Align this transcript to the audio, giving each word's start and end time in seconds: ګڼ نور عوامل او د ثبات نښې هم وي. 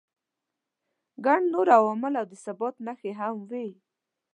ګڼ 1.25 1.39
نور 1.53 1.67
عوامل 1.77 2.13
او 2.19 2.25
د 2.31 2.33
ثبات 2.43 2.75
نښې 2.85 3.11
هم 3.19 3.35
وي. 3.49 3.69